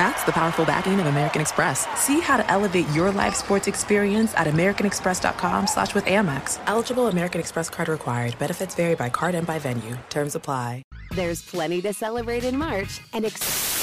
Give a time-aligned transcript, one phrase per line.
[0.00, 1.86] That's the powerful backing of American Express.
[1.94, 6.58] See how to elevate your live sports experience at americanexpress.com slash with Amex.
[6.66, 8.38] Eligible American Express card required.
[8.38, 9.98] Benefits vary by card and by venue.
[10.08, 10.84] Terms apply.
[11.10, 13.79] There's plenty to celebrate in March and ex-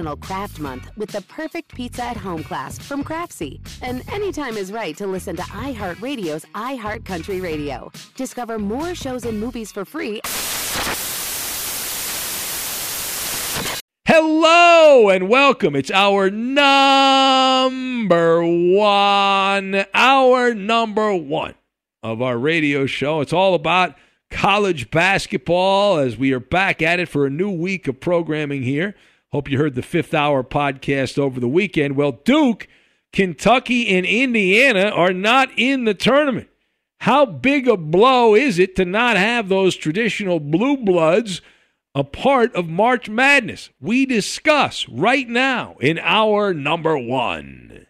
[0.00, 3.60] National Craft Month with the perfect pizza at home class from Craftsy.
[3.82, 7.92] And anytime is right to listen to iHeartRadio's iHeartCountry Radio.
[8.16, 10.22] Discover more shows and movies for free.
[14.06, 15.76] Hello and welcome.
[15.76, 21.54] It's hour number one, hour number one
[22.02, 23.20] of our radio show.
[23.20, 23.96] It's all about
[24.30, 28.94] college basketball as we are back at it for a new week of programming here.
[29.32, 31.94] Hope you heard the fifth hour podcast over the weekend.
[31.94, 32.66] Well, Duke,
[33.12, 36.48] Kentucky, and Indiana are not in the tournament.
[37.02, 41.42] How big a blow is it to not have those traditional blue bloods
[41.94, 43.70] a part of March Madness?
[43.80, 47.86] We discuss right now in hour number one.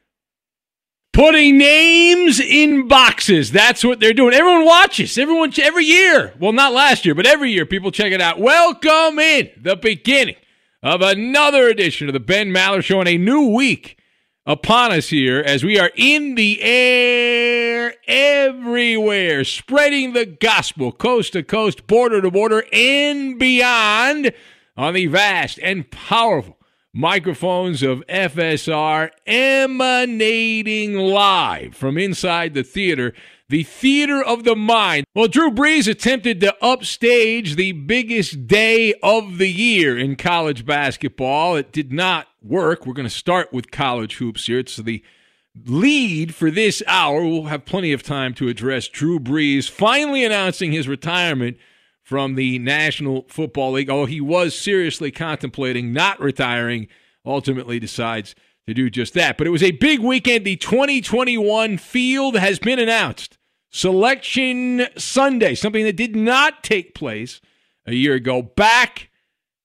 [1.15, 3.51] Putting names in boxes.
[3.51, 4.35] That's what they're doing.
[4.35, 5.17] Everyone watches.
[5.17, 6.35] Everyone every year.
[6.39, 8.39] Well, not last year, but every year people check it out.
[8.39, 10.37] Welcome in the beginning
[10.83, 13.99] of another edition of the Ben Maller Show and a new week
[14.47, 21.43] upon us here as we are in the air everywhere, spreading the gospel coast to
[21.43, 24.33] coast, border to border, and beyond
[24.77, 26.57] on the vast and powerful
[26.95, 33.13] microphones of FSR emanating live from inside the theater
[33.51, 35.05] the theater of the mind.
[35.13, 41.57] Well, Drew Brees attempted to upstage the biggest day of the year in college basketball.
[41.57, 42.87] It did not work.
[42.87, 44.61] We're going to start with college hoops here.
[44.61, 45.03] It's the
[45.67, 47.25] lead for this hour.
[47.25, 51.57] We'll have plenty of time to address Drew Brees finally announcing his retirement
[52.05, 53.91] from the National Football League.
[53.91, 56.87] Oh, he was seriously contemplating not retiring,
[57.27, 58.37] ultimately decides
[58.69, 59.37] to do just that.
[59.37, 60.45] But it was a big weekend.
[60.45, 63.39] The 2021 field has been announced.
[63.71, 67.41] Selection Sunday, something that did not take place
[67.87, 69.11] a year ago, back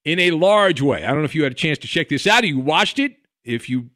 [0.04, 1.04] in a large way.
[1.04, 2.44] I don't know if you had a chance to check this out.
[2.44, 3.18] You watched it.
[3.44, 3.90] If you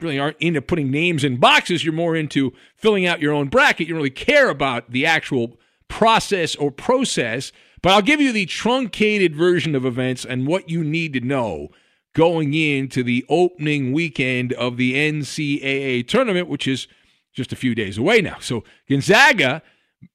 [0.00, 3.88] really aren't into putting names in boxes, you're more into filling out your own bracket.
[3.88, 5.58] You don't really care about the actual
[5.88, 7.52] process or process.
[7.82, 11.68] But I'll give you the truncated version of events and what you need to know
[12.14, 16.88] going into the opening weekend of the NCAA tournament, which is
[17.32, 18.36] just a few days away now.
[18.40, 19.62] So Gonzaga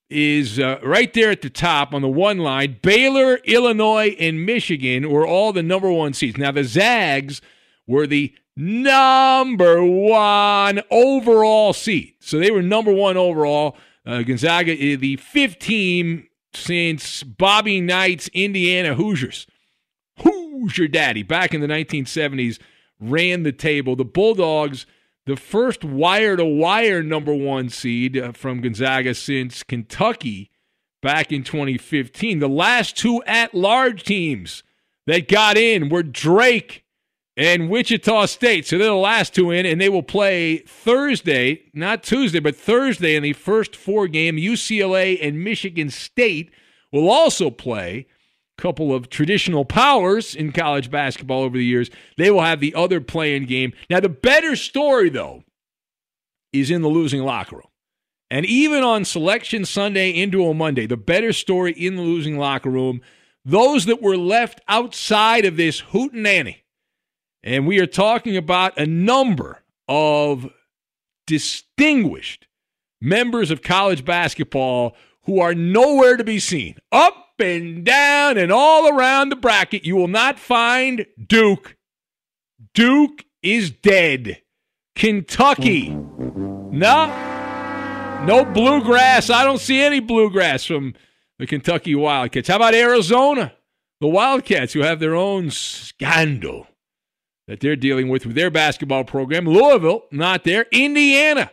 [0.10, 2.80] is uh, right there at the top on the one line.
[2.82, 6.38] Baylor, Illinois, and Michigan were all the number one seeds.
[6.38, 7.42] Now, the Zags
[7.88, 12.14] were the number one overall seed.
[12.20, 13.78] So they were number one overall.
[14.06, 19.48] Uh, Gonzaga, uh, the fifth team since Bobby Knight's Indiana Hoosiers.
[20.20, 22.60] Hoosier Daddy back in the 1970s
[23.00, 23.96] ran the table.
[23.96, 24.86] The Bulldogs
[25.25, 30.51] the first wire to wire number one seed uh, from Gonzaga since Kentucky
[31.01, 32.39] back in 2015.
[32.39, 34.63] The last two at large teams
[35.07, 36.83] that got in were Drake
[37.38, 38.66] and Wichita State.
[38.66, 43.16] So they're the last two in, and they will play Thursday, not Tuesday, but Thursday
[43.16, 44.38] in the first four game.
[44.38, 46.51] UCLA and Michigan State
[46.92, 48.07] will also play
[48.57, 51.90] couple of traditional powers in college basketball over the years.
[52.18, 53.74] They will have the other play-in game.
[53.90, 55.44] Now, the better story, though,
[56.54, 57.68] is in the losing locker room.
[58.31, 62.69] And even on Selection Sunday into a Monday, the better story in the losing locker
[62.69, 63.02] room,
[63.44, 66.63] those that were left outside of this hootenanny.
[67.44, 70.50] And we are talking about a number of
[71.28, 72.48] distinguished
[73.00, 76.78] members of college basketball who are nowhere to be seen.
[76.92, 79.86] Up and down and all around the bracket.
[79.86, 81.76] You will not find Duke.
[82.74, 84.42] Duke is dead.
[84.96, 85.90] Kentucky.
[85.90, 87.08] No.
[88.26, 89.30] No bluegrass.
[89.30, 90.96] I don't see any bluegrass from
[91.38, 92.48] the Kentucky Wildcats.
[92.48, 93.54] How about Arizona?
[94.02, 96.68] The Wildcats, who have their own scandal
[97.48, 99.46] that they're dealing with with their basketball program.
[99.46, 100.66] Louisville, not there.
[100.72, 101.52] Indiana,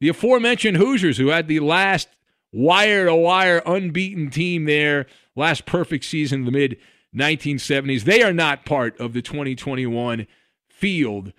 [0.00, 2.08] the aforementioned Hoosiers, who had the last
[2.52, 5.06] wire to wire unbeaten team there
[5.40, 6.76] last perfect season in the mid
[7.14, 8.04] 1970s.
[8.04, 10.26] They are not part of the 2021
[10.68, 11.32] field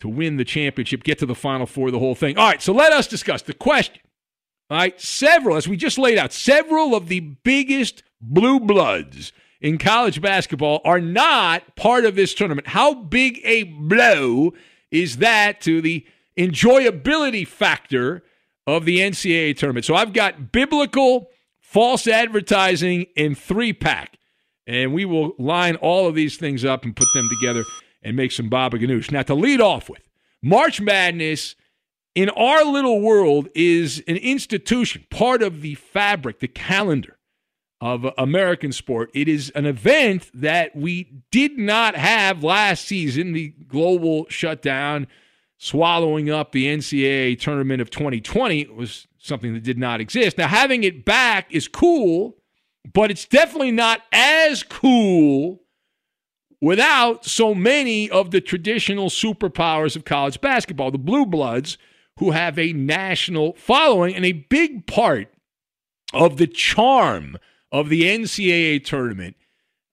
[0.00, 2.36] to win the championship, get to the Final Four, the whole thing.
[2.38, 4.02] All right, so let us discuss the question.
[4.70, 9.78] All right, several, as we just laid out, several of the biggest blue bloods in
[9.78, 12.68] college basketball are not part of this tournament.
[12.68, 14.52] How big a blow
[14.90, 16.04] is that to the
[16.36, 18.22] enjoyability factor
[18.66, 19.86] of the NCAA tournament?
[19.86, 21.30] So I've got biblical
[21.66, 24.18] false advertising, and three pack.
[24.68, 27.64] And we will line all of these things up and put them together
[28.02, 29.10] and make some baba ganoush.
[29.10, 30.08] Now, to lead off with,
[30.40, 31.56] March Madness
[32.14, 37.18] in our little world is an institution, part of the fabric, the calendar
[37.80, 39.10] of American sport.
[39.12, 45.08] It is an event that we did not have last season, the global shutdown
[45.58, 50.38] swallowing up the NCAA tournament of 2020 was something that did not exist.
[50.38, 52.36] Now, having it back is cool,
[52.92, 55.60] but it's definitely not as cool
[56.60, 61.78] without so many of the traditional superpowers of college basketball, the Blue Bloods,
[62.18, 65.28] who have a national following and a big part
[66.12, 67.36] of the charm
[67.70, 69.36] of the NCAA tournament.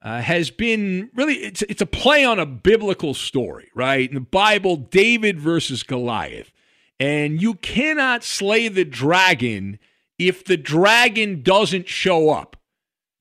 [0.02, 4.10] Uh, has been really it's it's a play on a biblical story, right?
[4.10, 6.52] In the Bible, David versus Goliath.
[7.00, 9.80] And you cannot slay the dragon
[10.18, 12.56] if the dragon doesn't show up.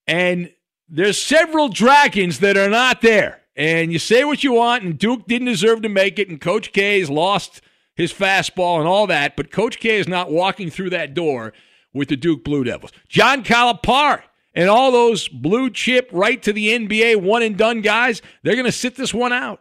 [0.06, 0.52] And
[0.88, 3.40] there's several dragons that are not there.
[3.56, 6.72] And you say what you want, and Duke didn't deserve to make it, and Coach
[6.72, 7.60] K has lost
[7.94, 11.52] his fastball and all that, but Coach K is not walking through that door
[11.92, 12.92] with the Duke Blue Devils.
[13.08, 14.22] John Calipari
[14.54, 18.66] and all those blue chip right to the NBA one and done guys, they're going
[18.66, 19.60] to sit this one out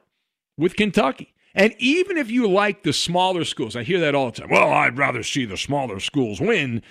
[0.57, 1.33] with Kentucky.
[1.53, 4.49] And even if you like the smaller schools, I hear that all the time.
[4.49, 6.81] Well, I'd rather see the smaller schools win.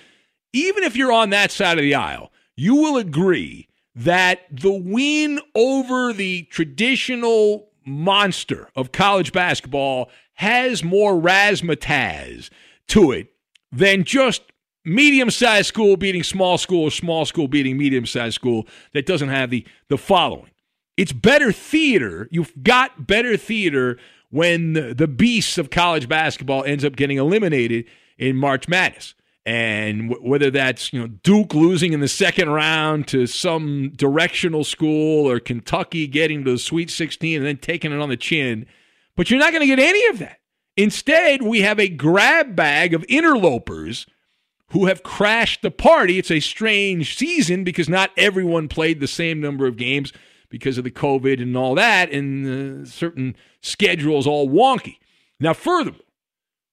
[0.53, 5.39] Even if you're on that side of the aisle, you will agree that the win
[5.55, 12.49] over the traditional monster of college basketball has more razzmatazz
[12.87, 13.33] to it
[13.71, 14.43] than just
[14.85, 19.29] medium sized school beating small school or small school beating medium sized school that doesn't
[19.29, 20.51] have the, the following.
[20.97, 22.27] It's better theater.
[22.31, 23.97] You've got better theater
[24.31, 27.85] when the beast of college basketball ends up getting eliminated
[28.17, 29.13] in March Madness.
[29.45, 34.63] And w- whether that's you know Duke losing in the second round to some directional
[34.63, 38.65] school or Kentucky getting to the Sweet 16 and then taking it on the chin,
[39.15, 40.37] but you're not going to get any of that.
[40.77, 44.05] Instead, we have a grab bag of interlopers
[44.69, 46.17] who have crashed the party.
[46.17, 50.13] It's a strange season because not everyone played the same number of games
[50.51, 54.97] because of the COVID and all that, and uh, certain schedules all wonky.
[55.39, 56.01] Now, furthermore,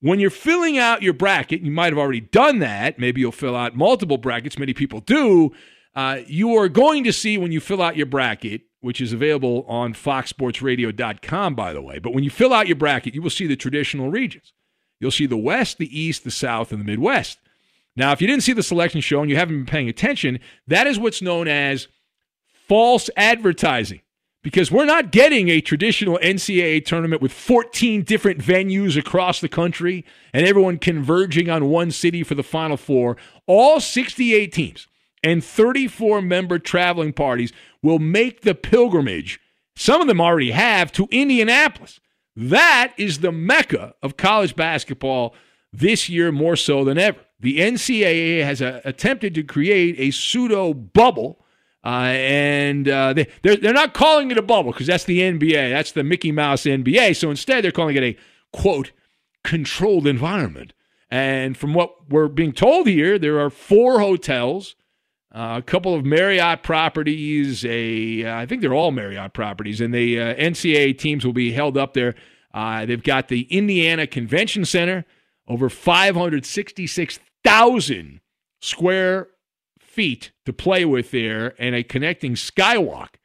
[0.01, 2.99] when you're filling out your bracket, you might have already done that.
[2.99, 4.59] Maybe you'll fill out multiple brackets.
[4.59, 5.53] Many people do.
[5.95, 9.65] Uh, you are going to see when you fill out your bracket, which is available
[9.67, 11.99] on foxsportsradio.com, by the way.
[11.99, 14.53] But when you fill out your bracket, you will see the traditional regions.
[15.01, 17.39] You'll see the West, the East, the South, and the Midwest.
[17.97, 20.87] Now, if you didn't see the selection show and you haven't been paying attention, that
[20.87, 21.89] is what's known as
[22.69, 24.03] false advertising
[24.43, 30.05] because we're not getting a traditional NCAA tournament with 14 different venues across the country
[30.33, 33.17] and everyone converging on one city for the Final Four.
[33.47, 34.87] All 68 teams
[35.25, 39.41] and 34 member traveling parties will make the pilgrimage.
[39.75, 42.01] Some of them already have to Indianapolis.
[42.37, 45.35] That is the mecca of college basketball
[45.73, 47.21] this year more so than ever.
[47.41, 51.45] The NCAA has uh, attempted to create a pseudo bubble
[51.89, 55.71] uh, and uh, they, they're, they're not calling it a bubble because that's the NBA.
[55.71, 57.17] That's the Mickey Mouse NBA.
[57.17, 58.15] So instead, they're calling it a,
[58.53, 58.91] quote,
[59.43, 60.75] controlled environment.
[61.11, 64.77] And from what we're being told here, there are four hotels,
[65.35, 67.65] uh, a couple of Marriott properties.
[67.65, 71.79] A I think they're all Marriott properties, and the uh, NCAA teams will be held
[71.79, 72.15] up there.
[72.53, 75.07] Uh, they've got the Indiana Convention Center,
[75.47, 78.21] over 566,000
[78.61, 79.29] square
[79.99, 83.17] feet to play with there and a connecting skywalk.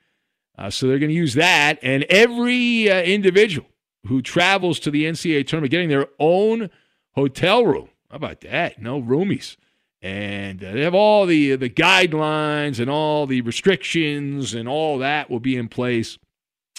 [0.58, 1.78] Uh, so they're going to use that.
[1.84, 3.68] And every uh, individual
[4.08, 6.72] who travels to the NCAA tournament getting their own
[7.12, 7.90] hotel room.
[8.10, 8.82] How about that?
[8.82, 9.56] No roomies.
[10.02, 15.30] And uh, they have all the the guidelines and all the restrictions and all that
[15.30, 16.18] will be in place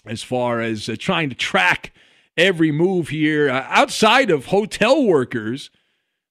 [0.05, 1.93] as far as uh, trying to track
[2.37, 3.49] every move here.
[3.49, 5.71] Uh, outside of hotel workers,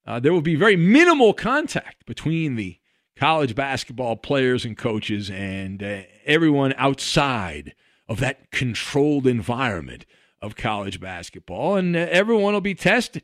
[0.06, 2.78] uh, there will be very minimal contact between the
[3.24, 7.74] college basketball players and coaches and uh, everyone outside
[8.10, 10.06] of that controlled environment
[10.42, 11.78] of college basketball.
[11.78, 13.24] And uh, everyone will be tested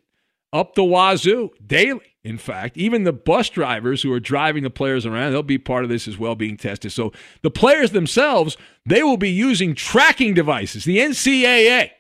[0.54, 2.16] up the wazoo daily.
[2.24, 5.84] In fact, even the bus drivers who are driving the players around, they'll be part
[5.84, 6.94] of this as well, being tested.
[6.94, 10.86] So the players themselves, they will be using tracking devices.
[10.86, 11.92] The NCAA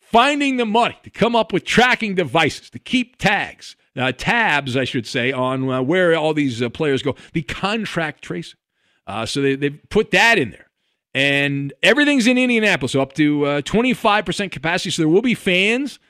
[0.00, 4.84] finding the money to come up with tracking devices to keep tags uh, tabs, I
[4.84, 7.14] should say, on uh, where all these uh, players go.
[7.32, 8.58] The contract tracing.
[9.06, 10.70] Uh, so they, they've put that in there.
[11.14, 14.90] And everything's in Indianapolis, so up to 25% uh, capacity.
[14.90, 16.00] So there will be fans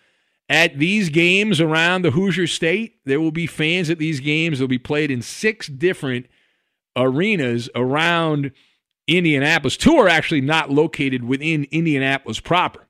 [0.49, 3.01] at these games around the Hoosier State.
[3.05, 4.59] There will be fans at these games.
[4.59, 6.27] They'll be played in six different
[6.97, 8.53] arenas around
[9.07, 9.77] Indianapolis.
[9.77, 12.87] Two are actually not located within Indianapolis proper,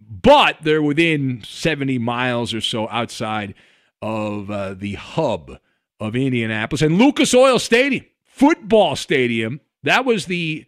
[0.00, 3.54] but they're within 70 miles or so outside
[4.04, 5.58] of uh, the hub
[5.98, 9.62] of Indianapolis and Lucas Oil Stadium, football stadium.
[9.82, 10.66] That was the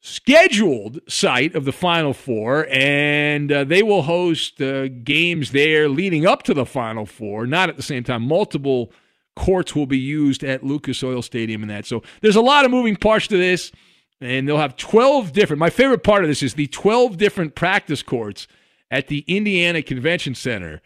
[0.00, 6.26] scheduled site of the Final Four, and uh, they will host uh, games there leading
[6.26, 7.46] up to the Final Four.
[7.46, 8.22] Not at the same time.
[8.22, 8.90] Multiple
[9.36, 11.86] courts will be used at Lucas Oil Stadium and that.
[11.86, 13.70] So there's a lot of moving parts to this,
[14.20, 15.60] and they'll have 12 different.
[15.60, 18.48] My favorite part of this is the 12 different practice courts
[18.90, 20.82] at the Indiana Convention Center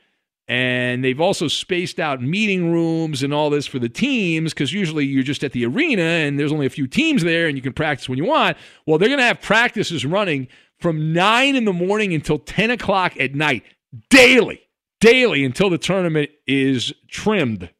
[0.48, 5.06] and they've also spaced out meeting rooms and all this for the teams because usually
[5.06, 7.72] you're just at the arena and there's only a few teams there and you can
[7.72, 8.56] practice when you want.
[8.86, 10.48] Well, they're going to have practices running
[10.80, 13.62] from 9 in the morning until 10 o'clock at night
[14.10, 14.60] daily,
[15.00, 17.70] daily until the tournament is trimmed.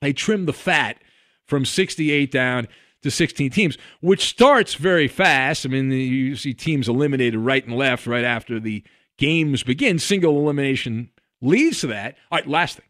[0.00, 0.96] They trim the fat
[1.44, 2.68] from 68 down
[3.02, 5.66] to 16 teams, which starts very fast.
[5.66, 8.82] I mean, you see teams eliminated right and left right after the
[9.18, 11.10] games begin, single elimination
[11.42, 12.16] leads to that.
[12.30, 12.86] All right, last thing.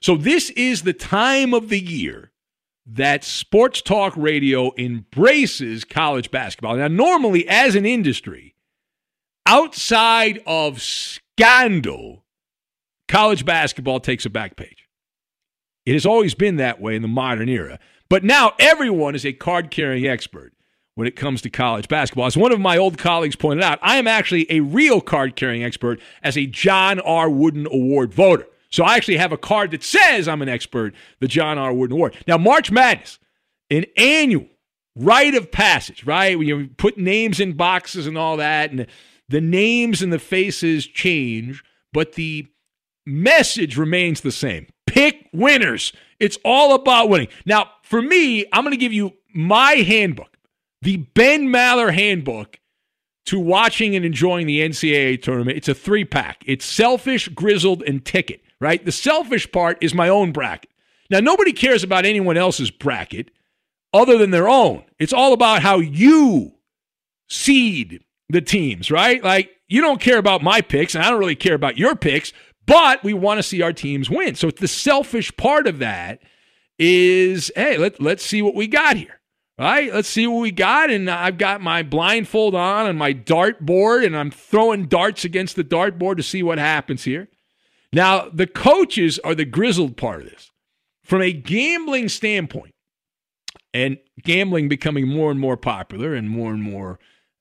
[0.00, 2.30] So this is the time of the year
[2.86, 6.76] that sports talk radio embraces college basketball.
[6.76, 8.54] Now, normally, as an industry,
[9.46, 12.24] outside of scandal,
[13.08, 14.88] college basketball takes a back page.
[15.86, 17.78] It has always been that way in the modern era.
[18.08, 20.53] But now everyone is a card carrying expert
[20.94, 22.26] when it comes to college basketball.
[22.26, 25.64] As one of my old colleagues pointed out, I am actually a real card carrying
[25.64, 27.28] expert as a John R.
[27.28, 28.46] Wooden Award voter.
[28.70, 31.72] So I actually have a card that says I'm an expert, the John R.
[31.72, 32.16] Wooden Award.
[32.26, 33.18] Now, March Madness,
[33.70, 34.46] an annual
[34.96, 36.38] rite of passage, right?
[36.38, 38.86] You put names in boxes and all that, and
[39.28, 42.46] the names and the faces change, but the
[43.06, 44.66] message remains the same.
[44.86, 45.92] Pick winners.
[46.20, 47.28] It's all about winning.
[47.44, 50.33] Now, for me, I'm going to give you my handbook
[50.84, 52.60] the Ben Maller Handbook
[53.26, 55.56] to watching and enjoying the NCAA tournament.
[55.56, 56.44] It's a three pack.
[56.46, 58.84] It's selfish, grizzled, and ticket, right?
[58.84, 60.70] The selfish part is my own bracket.
[61.10, 63.30] Now, nobody cares about anyone else's bracket
[63.94, 64.84] other than their own.
[64.98, 66.52] It's all about how you
[67.28, 69.24] seed the teams, right?
[69.24, 72.32] Like, you don't care about my picks, and I don't really care about your picks,
[72.66, 74.34] but we want to see our teams win.
[74.34, 76.20] So, the selfish part of that
[76.78, 79.20] is hey, let, let's see what we got here.
[79.56, 80.90] All right, let's see what we got.
[80.90, 85.62] And I've got my blindfold on and my dartboard, and I'm throwing darts against the
[85.62, 87.28] dartboard to see what happens here.
[87.92, 90.50] Now, the coaches are the grizzled part of this.
[91.04, 92.74] from a gambling standpoint,
[93.72, 96.98] and gambling becoming more and more popular and more and more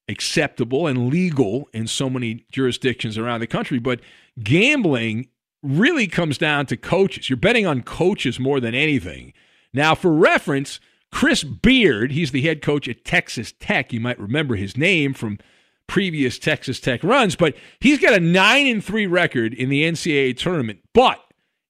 [0.09, 4.01] acceptable and legal in so many jurisdictions around the country, but
[4.43, 5.27] gambling
[5.61, 7.29] really comes down to coaches.
[7.29, 9.31] You're betting on coaches more than anything.
[9.73, 10.81] Now, for reference,
[11.13, 13.93] Chris Beard, he's the head coach at Texas Tech.
[13.93, 15.37] You might remember his name from
[15.85, 20.35] previous Texas Tech runs, but he's got a 9 and 3 record in the NCAA
[20.35, 20.79] tournament.
[20.91, 21.23] But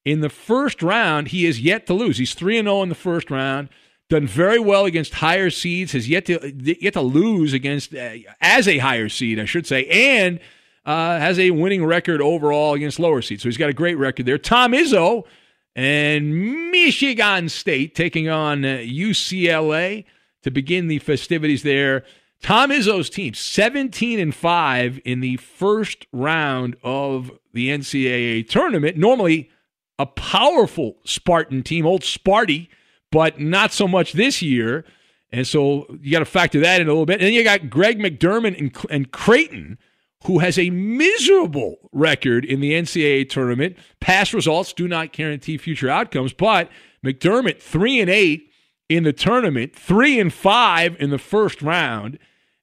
[0.06, 2.18] in the first round, he has yet to lose.
[2.18, 3.68] He's 3 and 0 in the first round.
[4.10, 5.92] Done very well against higher seeds.
[5.92, 9.86] Has yet to yet to lose against uh, as a higher seed, I should say,
[9.88, 10.40] and
[10.86, 13.44] uh, has a winning record overall against lower seeds.
[13.44, 14.38] So he's got a great record there.
[14.38, 15.26] Tom Izzo
[15.76, 20.06] and Michigan State taking on uh, UCLA
[20.44, 22.04] to begin the festivities there.
[22.42, 28.98] Tom Izzo's team, 17 and 5 in the first round of the NCAA tournament.
[28.98, 29.50] Normally
[29.98, 32.68] a powerful Spartan team, old Sparty,
[33.12, 34.84] but not so much this year.
[35.32, 37.16] And so you got to factor that in a little bit.
[37.16, 39.78] And then you got Greg McDermott and, and Creighton
[40.26, 43.78] who has a miserable record in the NCAA tournament.
[44.00, 46.70] Past results do not guarantee future outcomes, but
[47.06, 48.50] McDermott three and eight
[48.90, 52.20] in the tournament, three and five in the first round,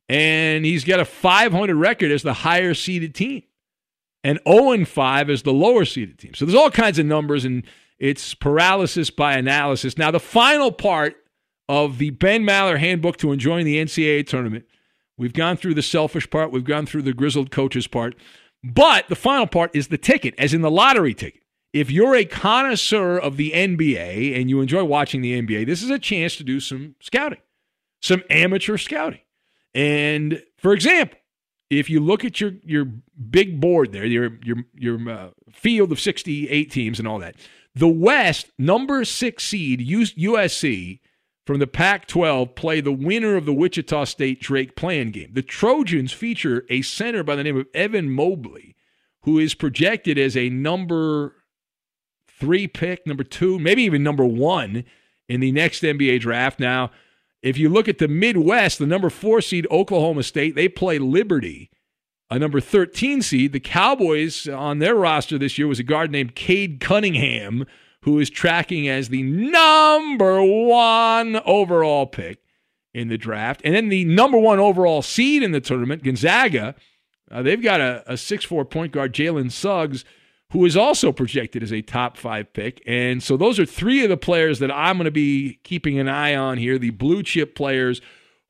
[0.08, 3.42] and he's got a 500 record as the higher seeded team,
[4.24, 6.34] and 0 and five as the lower seeded team.
[6.34, 7.64] So there's all kinds of numbers, and
[7.98, 9.98] it's paralysis by analysis.
[9.98, 11.16] Now the final part
[11.68, 14.64] of the Ben Maller handbook to enjoying the NCAA tournament
[15.20, 18.14] We've gone through the selfish part, we've gone through the grizzled coaches part.
[18.64, 21.42] But the final part is the ticket, as in the lottery ticket.
[21.74, 25.90] If you're a connoisseur of the NBA and you enjoy watching the NBA, this is
[25.90, 27.40] a chance to do some scouting,
[28.00, 29.20] some amateur scouting.
[29.74, 31.18] And for example,
[31.68, 32.86] if you look at your your
[33.30, 37.36] big board there, your your your uh, field of 68 teams and all that,
[37.74, 41.00] the West number 6 seed USC
[41.50, 45.30] from the Pac 12 play the winner of the Wichita State Drake play-in game.
[45.32, 48.76] The Trojans feature a center by the name of Evan Mobley,
[49.22, 51.34] who is projected as a number
[52.28, 54.84] three pick, number two, maybe even number one
[55.28, 56.60] in the next NBA draft.
[56.60, 56.92] Now,
[57.42, 61.68] if you look at the Midwest, the number four seed Oklahoma State, they play Liberty.
[62.30, 66.36] A number 13 seed, the Cowboys on their roster this year was a guard named
[66.36, 67.66] Cade Cunningham,
[68.02, 72.38] who is tracking as the number one overall pick
[72.94, 73.60] in the draft.
[73.64, 76.74] And then the number one overall seed in the tournament, Gonzaga,
[77.30, 80.04] uh, they've got a, a 6'4 point guard, Jalen Suggs,
[80.52, 82.82] who is also projected as a top five pick.
[82.86, 86.08] And so those are three of the players that I'm going to be keeping an
[86.08, 88.00] eye on here, the blue chip players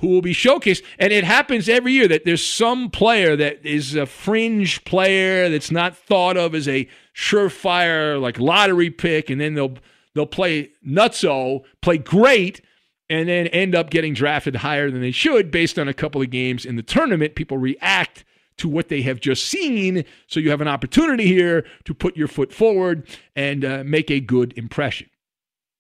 [0.01, 0.83] who will be showcased.
[0.99, 5.71] And it happens every year that there's some player that is a fringe player that's
[5.71, 6.89] not thought of as a
[7.21, 9.77] surefire like lottery pick, and then they'll
[10.15, 12.63] they'll play nutso, play great,
[13.11, 16.31] and then end up getting drafted higher than they should based on a couple of
[16.31, 17.35] games in the tournament.
[17.35, 18.25] People react
[18.57, 22.29] to what they have just seen, so you have an opportunity here to put your
[22.29, 23.07] foot forward
[23.37, 25.09] and uh, make a good impression.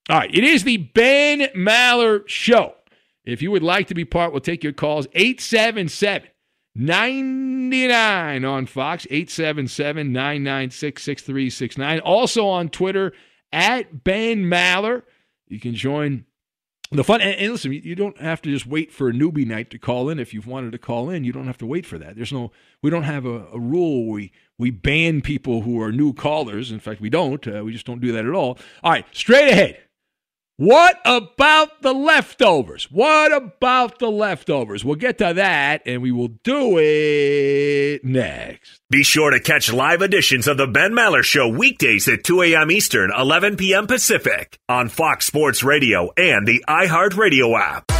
[0.08, 2.74] All right, it is the Ben Maller Show.
[3.24, 6.29] If you would like to be part, we'll take your calls 877
[6.74, 12.00] 99 on Fox, 877 996 6369.
[12.00, 13.12] Also on Twitter,
[13.52, 15.02] at Ben Maller.
[15.48, 16.24] You can join
[16.92, 17.20] the fun.
[17.20, 20.08] And, and, listen, you don't have to just wait for a newbie night to call
[20.08, 20.18] in.
[20.18, 22.16] If you've wanted to call in, you don't have to wait for that.
[22.16, 22.52] There's no,
[22.82, 26.70] we don't have a, a rule we we ban people who are new callers.
[26.70, 27.46] In fact, we don't.
[27.46, 28.58] Uh, we just don't do that at all.
[28.82, 29.78] All right, straight ahead.
[30.60, 32.92] What about the leftovers?
[32.92, 34.84] What about the leftovers?
[34.84, 38.82] We'll get to that and we will do it next.
[38.90, 42.70] Be sure to catch live editions of The Ben Maller Show weekdays at 2 a.m.
[42.70, 43.86] Eastern, 11 p.m.
[43.86, 47.99] Pacific on Fox Sports Radio and the iHeartRadio app.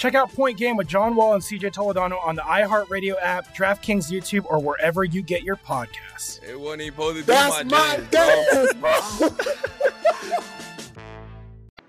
[0.00, 4.10] Check out Point Game with John Wall and CJ Toledano on the iHeartRadio app, DraftKings
[4.10, 6.42] YouTube, or wherever you get your podcasts.
[6.42, 9.28] It wasn't even supposed to That's be my, my dance, bro.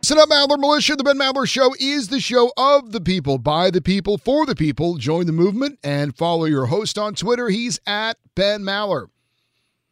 [0.04, 0.98] Listen up, Maller Militia.
[0.98, 4.56] The Ben Maller Show is the show of the people, by the people, for the
[4.56, 4.98] people.
[4.98, 7.48] Join the movement and follow your host on Twitter.
[7.48, 9.06] He's at Ben Maller.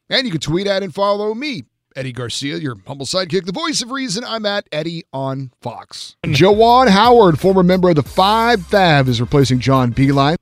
[0.09, 1.63] And you can tweet at and follow me,
[1.95, 4.23] Eddie Garcia, your humble sidekick, the voice of reason.
[4.23, 6.15] I'm at Eddie on Fox.
[6.23, 10.35] Juwan Howard, former member of the Five Fab, is replacing John Beilein.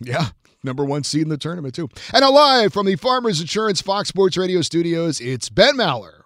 [0.00, 0.28] Yeah,
[0.62, 1.88] number one seed in the tournament, too.
[2.12, 6.22] And now live from the Farmers Insurance Fox Sports Radio studios, it's Ben Maller.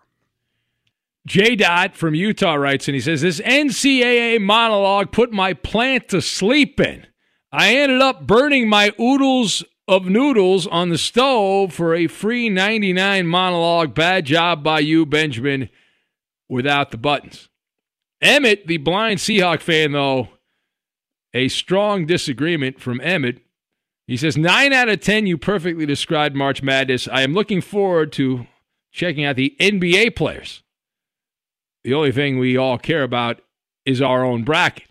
[1.26, 1.54] J.
[1.54, 6.80] Dot from Utah writes, and he says, This NCAA monologue put my plant to sleep
[6.80, 7.06] in.
[7.52, 13.26] I ended up burning my oodles of noodles on the stove for a free 99
[13.26, 13.92] monologue.
[13.92, 15.68] Bad job by you, Benjamin,
[16.48, 17.48] without the buttons.
[18.22, 20.28] Emmett, the blind Seahawk fan, though,
[21.34, 23.42] a strong disagreement from Emmett.
[24.06, 27.08] He says, Nine out of 10, you perfectly described March Madness.
[27.08, 28.46] I am looking forward to
[28.92, 30.62] checking out the NBA players.
[31.82, 33.40] The only thing we all care about
[33.84, 34.89] is our own bracket.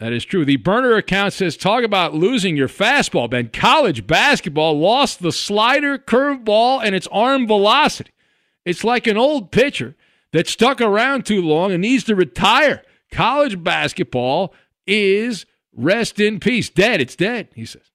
[0.00, 0.44] That is true.
[0.44, 3.48] The burner account says talk about losing your fastball, Ben.
[3.48, 8.10] College basketball lost the slider, curveball, and its arm velocity.
[8.64, 9.94] It's like an old pitcher
[10.32, 12.82] that stuck around too long and needs to retire.
[13.12, 14.52] College basketball
[14.86, 16.68] is rest in peace.
[16.68, 17.00] Dead.
[17.00, 17.90] It's dead, he says.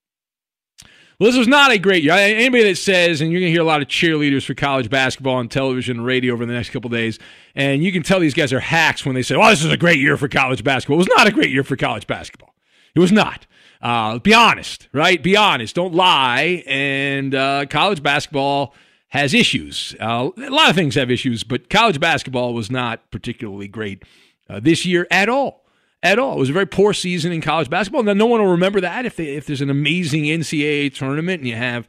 [1.19, 2.13] Well, this was not a great year.
[2.13, 5.35] Anybody that says, and you're going to hear a lot of cheerleaders for college basketball
[5.35, 7.19] on television and radio over the next couple days,
[7.55, 9.75] and you can tell these guys are hacks when they say, "Oh, this is a
[9.75, 12.55] great year for college basketball." It was not a great year for college basketball.
[12.95, 13.45] It was not.
[13.81, 15.21] Uh, be honest, right?
[15.21, 15.75] Be honest.
[15.75, 16.63] Don't lie.
[16.65, 18.73] And uh, college basketball
[19.09, 19.95] has issues.
[19.99, 24.03] Uh, a lot of things have issues, but college basketball was not particularly great
[24.49, 25.65] uh, this year at all
[26.01, 26.35] at all.
[26.35, 28.03] It was a very poor season in college basketball.
[28.03, 31.47] Now, no one will remember that if, they, if there's an amazing NCAA tournament and
[31.47, 31.87] you have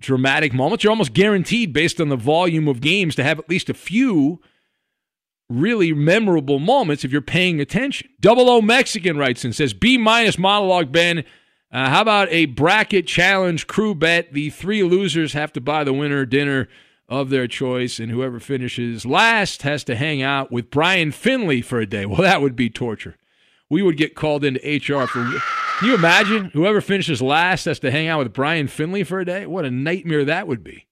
[0.00, 0.84] dramatic moments.
[0.84, 4.40] You're almost guaranteed, based on the volume of games, to have at least a few
[5.48, 8.08] really memorable moments if you're paying attention.
[8.20, 11.24] Double O Mexican writes and says, B minus monologue, Ben.
[11.70, 14.32] Uh, how about a bracket challenge crew bet?
[14.32, 16.68] The three losers have to buy the winner dinner
[17.08, 21.78] of their choice, and whoever finishes last has to hang out with Brian Finley for
[21.80, 22.06] a day.
[22.06, 23.16] Well, that would be torture
[23.70, 25.24] we would get called into HR for.
[25.78, 26.50] Can you imagine?
[26.54, 29.46] Whoever finishes last has to hang out with Brian Finley for a day.
[29.46, 30.86] What a nightmare that would be.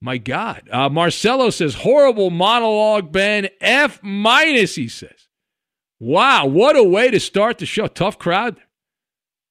[0.00, 0.68] My God.
[0.72, 3.48] Uh, Marcelo says, horrible monologue, Ben.
[3.60, 5.28] F minus, he says.
[5.98, 7.86] Wow, what a way to start the show.
[7.86, 8.56] Tough crowd.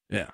[0.08, 0.30] Yeah.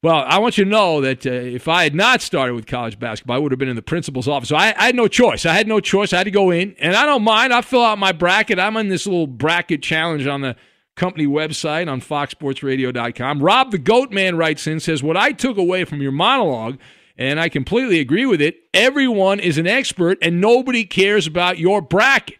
[0.00, 3.00] Well, I want you to know that uh, if I had not started with college
[3.00, 4.50] basketball, I would have been in the principal's office.
[4.50, 5.44] So I, I, had no choice.
[5.44, 6.12] I had no choice.
[6.12, 7.52] I had to go in, and I don't mind.
[7.52, 8.60] I fill out my bracket.
[8.60, 10.54] I'm in this little bracket challenge on the
[10.98, 13.42] company website on foxsportsradio.com.
[13.42, 16.78] Rob the Goat Man writes in, says, What I took away from your monologue,
[17.16, 21.80] and I completely agree with it, everyone is an expert and nobody cares about your
[21.80, 22.38] bracket.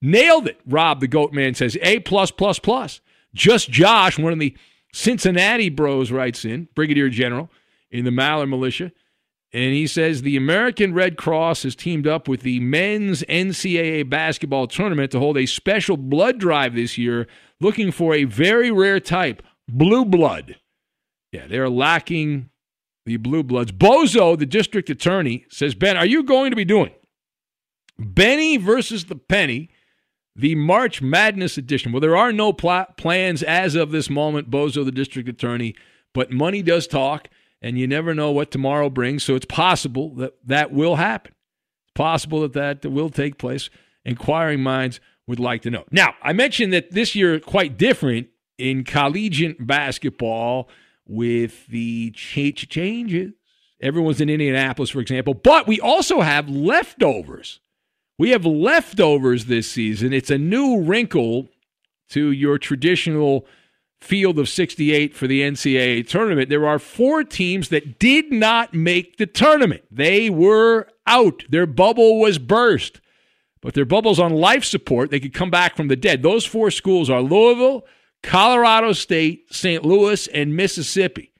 [0.00, 1.76] Nailed it, Rob the Goat Man says.
[1.82, 3.00] A plus plus plus.
[3.34, 4.56] Just Josh, one of the
[4.92, 7.50] Cincinnati bros, writes in, Brigadier General
[7.90, 8.92] in the Maller Militia.
[9.52, 14.66] And he says the American Red Cross has teamed up with the men's NCAA basketball
[14.66, 17.26] tournament to hold a special blood drive this year
[17.60, 20.56] looking for a very rare type, blue blood.
[21.32, 22.50] Yeah, they're lacking
[23.04, 23.72] the blue bloods.
[23.72, 26.92] Bozo, the district attorney, says, Ben, are you going to be doing
[27.98, 29.70] Benny versus the Penny,
[30.34, 31.92] the March Madness edition?
[31.92, 35.74] Well, there are no pl- plans as of this moment, Bozo, the district attorney,
[36.12, 37.28] but money does talk,
[37.62, 39.24] and you never know what tomorrow brings.
[39.24, 41.32] So it's possible that that will happen.
[41.86, 43.70] It's possible that that will take place.
[44.04, 45.84] Inquiring minds would like to know.
[45.90, 50.68] Now, I mentioned that this year quite different in collegiate basketball
[51.06, 53.32] with the ch- changes.
[53.80, 57.60] Everyone's in Indianapolis, for example, but we also have leftovers.
[58.18, 60.12] We have leftovers this season.
[60.12, 61.48] It's a new wrinkle
[62.10, 63.46] to your traditional
[64.00, 66.48] field of 68 for the NCAA tournament.
[66.48, 69.84] There are four teams that did not make the tournament.
[69.90, 71.44] They were out.
[71.48, 73.00] Their bubble was burst
[73.66, 75.10] but their bubble's on life support.
[75.10, 76.22] They could come back from the dead.
[76.22, 77.84] Those four schools are Louisville,
[78.22, 79.84] Colorado State, St.
[79.84, 81.32] Louis, and Mississippi.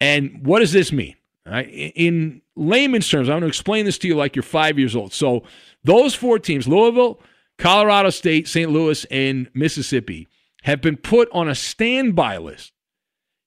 [0.00, 1.16] And what does this mean?
[1.46, 5.12] In layman's terms, I'm going to explain this to you like you're five years old.
[5.12, 5.42] So
[5.84, 7.20] those four teams, Louisville,
[7.58, 8.70] Colorado State, St.
[8.70, 10.28] Louis, and Mississippi,
[10.62, 12.72] have been put on a standby list.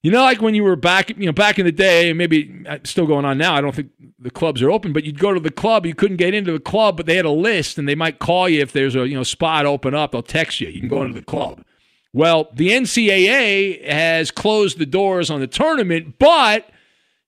[0.03, 2.65] You know, like when you were back, you know, back in the day, and maybe
[2.67, 3.55] uh, still going on now.
[3.55, 6.17] I don't think the clubs are open, but you'd go to the club, you couldn't
[6.17, 8.73] get into the club, but they had a list, and they might call you if
[8.73, 10.11] there's a you know spot open up.
[10.11, 10.67] They'll text you.
[10.67, 11.63] You can go into the club.
[12.11, 16.69] Well, the NCAA has closed the doors on the tournament, but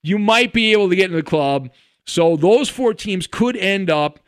[0.04, 1.70] you might be able to get into the club.
[2.06, 4.20] So those four teams could end up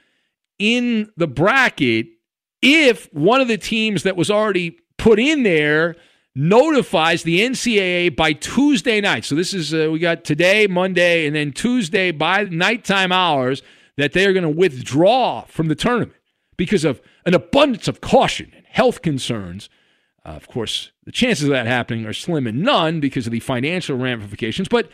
[0.57, 2.07] in the bracket
[2.61, 5.95] if one of the teams that was already put in there
[6.35, 9.23] notifies the NCAA by Tuesday night.
[9.23, 13.61] So this is uh, we got today, Monday, and then Tuesday by nighttime hours
[13.95, 16.19] that they are going to withdraw from the tournament
[16.57, 19.69] because of an abundance of caution and health concerns.
[20.25, 23.39] Uh, of course, the chances of that happening are slim and none because of the
[23.39, 24.89] financial ramifications, but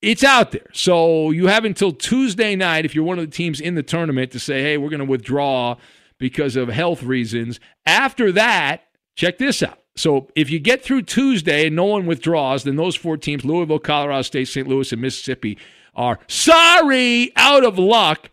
[0.00, 0.70] it's out there.
[0.72, 4.32] So you have until Tuesday night if you're one of the teams in the tournament
[4.32, 5.76] to say, "Hey, we're going to withdraw
[6.16, 8.84] because of health reasons." After that,
[9.14, 12.96] check this out so if you get through Tuesday and no one withdraws, then those
[12.96, 14.66] four teams, Louisville, Colorado State, St.
[14.66, 15.58] Louis, and Mississippi,
[15.94, 18.30] are sorry, out of luck.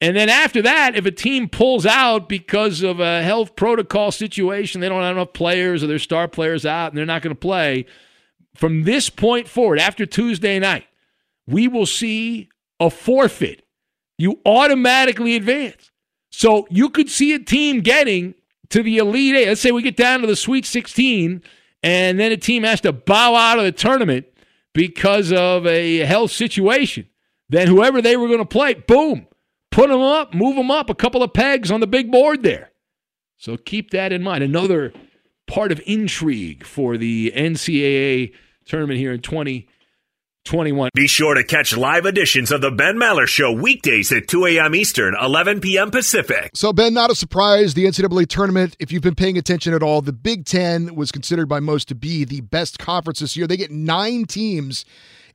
[0.00, 4.80] And then after that, if a team pulls out because of a health protocol situation,
[4.80, 7.40] they don't have enough players or their star players out and they're not going to
[7.40, 7.84] play,
[8.54, 10.86] from this point forward, after Tuesday night,
[11.46, 12.48] we will see
[12.80, 13.64] a forfeit
[14.16, 15.90] You automatically advance.
[16.30, 18.34] So you could see a team getting
[18.70, 19.48] to the Elite Eight.
[19.48, 21.42] Let's say we get down to the Sweet 16,
[21.82, 24.26] and then a team has to bow out of the tournament
[24.74, 27.08] because of a health situation.
[27.48, 29.26] Then whoever they were going to play, boom,
[29.70, 32.70] put them up, move them up a couple of pegs on the big board there.
[33.38, 34.44] So keep that in mind.
[34.44, 34.92] Another
[35.46, 38.34] part of intrigue for the NCAA
[38.66, 39.20] tournament here in
[40.48, 40.90] 2021.
[40.94, 44.74] Be sure to catch live editions of the Ben Maller Show weekdays at 2 a.m.
[44.74, 45.90] Eastern, 11 p.m.
[45.90, 46.50] Pacific.
[46.54, 50.00] So, Ben, not a surprise, the NCAA tournament, if you've been paying attention at all,
[50.00, 53.46] the Big Ten was considered by most to be the best conference this year.
[53.46, 54.84] They get nine teams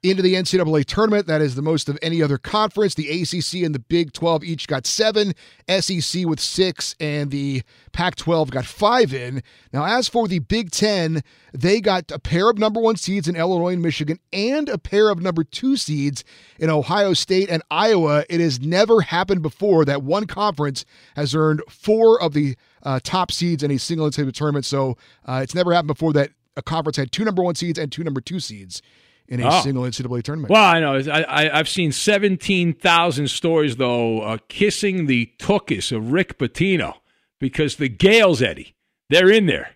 [0.04, 1.28] into the NCAA tournament.
[1.28, 2.94] That is the most of any other conference.
[2.94, 5.34] The ACC and the Big 12 each got seven,
[5.70, 7.64] SEC with six, and the
[7.94, 9.42] Pac 12 got five in.
[9.72, 13.38] Now, as for the Big 10, they got a pair of number one seeds in
[13.38, 16.26] Illinois and Michigan and a pair of number two seeds
[16.60, 18.26] in Ohio State and Iowa.
[18.30, 20.84] It has never happened before that one conference
[21.16, 24.66] has earned four of the uh, top seeds in a single NCAA tournament.
[24.66, 27.92] So uh, it's never happened before that a conference had two number one seeds and
[27.92, 28.82] two number two seeds
[29.28, 29.62] in a Oh.
[29.62, 30.52] single NCAA tournament.
[30.52, 30.96] Well, I know.
[31.12, 36.96] I, I, I've seen 17,000 stories, though, uh, kissing the tuchus of Rick Pitino
[37.40, 38.76] because the Gaels, Eddie,
[39.10, 39.72] they're in there.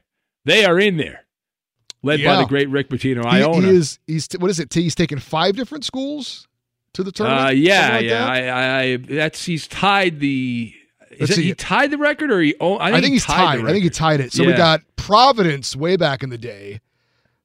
[0.45, 1.25] They are in there.
[2.03, 3.23] Led by the great Rick Pitino.
[3.31, 3.67] he, Iona.
[3.67, 3.99] he is.
[4.07, 4.73] He's what is it?
[4.73, 6.47] He's taken five different schools
[6.93, 7.47] to the tournament.
[7.47, 8.25] Uh, yeah, like yeah.
[8.27, 10.73] I, I, that's he's tied the.
[11.11, 12.53] Is it, he tied the record, or he?
[12.61, 13.59] Oh, I I think, think, he he's tied.
[13.59, 14.31] the I think he tied it.
[14.31, 16.79] So we got Providence way back in the day.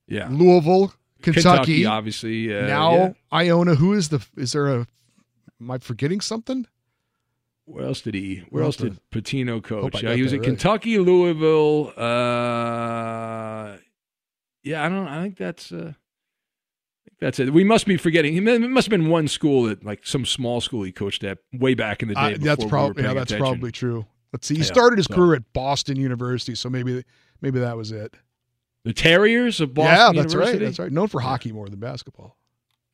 [0.07, 0.29] Yeah.
[0.31, 1.87] Louisville, Kentucky.
[1.87, 2.57] obviously.
[2.57, 3.13] Uh, now yeah.
[3.33, 3.75] Iona.
[3.77, 4.25] Who is the?
[4.37, 4.87] Is there a?
[5.61, 6.67] Am I forgetting something?
[7.65, 8.41] Where else did he?
[8.51, 10.03] We'll Where else did Pitino coach?
[10.03, 10.45] Got he was at right.
[10.47, 11.93] Kentucky, Louisville.
[11.97, 13.77] Uh,
[14.65, 15.07] yeah, I don't.
[15.09, 15.71] I think that's.
[15.73, 17.53] Uh, I think that's it.
[17.53, 18.37] We must be forgetting.
[18.37, 21.75] It must have been one school that, like some small school, he coached at way
[21.75, 22.35] back in the day.
[22.35, 23.15] Uh, that's before we probably yeah.
[23.15, 23.39] That's attention.
[23.39, 24.07] probably true.
[24.33, 24.55] Let's see.
[24.55, 27.05] He Yeah, started his so- career at Boston University, so maybe
[27.41, 28.15] maybe that was it.
[28.85, 30.59] The Terriers of Boston yeah, that's University.
[30.59, 30.65] right.
[30.65, 30.93] That's right.
[30.93, 32.37] Known for hockey more than basketball.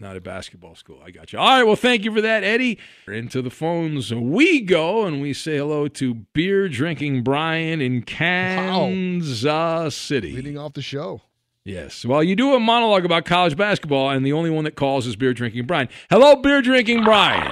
[0.01, 1.01] Not a basketball school.
[1.05, 1.41] I got you.
[1.41, 1.65] All right.
[1.65, 2.79] Well, thank you for that, Eddie.
[3.09, 9.97] Into the phones we go, and we say hello to beer drinking Brian in Kansas
[9.97, 10.33] City.
[10.33, 11.23] Leading off the show.
[11.65, 12.05] Yes.
[12.05, 15.17] Well, you do a monologue about college basketball, and the only one that calls is
[15.17, 15.89] beer drinking Brian.
[16.09, 17.51] Hello, beer drinking Brian.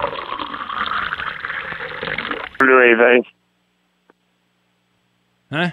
[2.61, 3.25] do anything.
[5.51, 5.71] Huh?